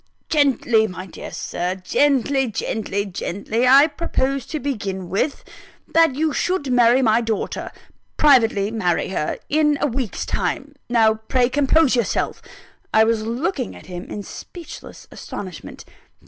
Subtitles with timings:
[0.29, 1.75] "Gently, my dear Sir!
[1.75, 3.67] gently, gently, gently!
[3.67, 5.43] I propose to begin with:
[5.93, 7.71] that you should marry my daughter
[8.17, 10.73] privately marry her in a week's time.
[10.89, 12.41] Now, pray compose yourself!"
[12.91, 15.85] (I was looking at him in speechless astonishment.)